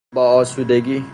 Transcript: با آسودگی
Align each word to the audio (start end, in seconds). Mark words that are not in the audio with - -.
با 0.15 0.23
آسودگی 0.31 1.03